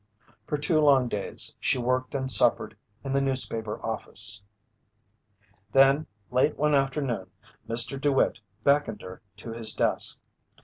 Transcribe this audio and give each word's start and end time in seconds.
For 0.47 0.57
two 0.57 0.79
long 0.81 1.09
days 1.09 1.55
she 1.59 1.77
worked 1.77 2.15
and 2.15 2.31
suffered 2.31 2.75
in 3.03 3.13
the 3.13 3.21
newspaper 3.21 3.79
office. 3.85 4.41
Then 5.73 6.07
late 6.31 6.57
one 6.57 6.73
afternoon, 6.73 7.29
Mr. 7.69 8.01
DeWitt 8.01 8.39
beckoned 8.63 9.03
her 9.03 9.21
to 9.37 9.51
his 9.51 9.73
desk. 9.75 10.23